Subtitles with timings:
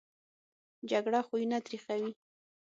[0.89, 2.11] جګړه خویونه تریخوي